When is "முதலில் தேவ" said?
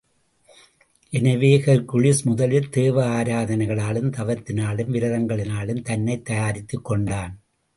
2.23-3.05